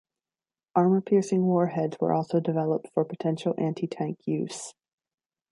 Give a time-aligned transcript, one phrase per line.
[0.73, 4.73] Armor-piercing warheads were also developed for potential anti-tank use.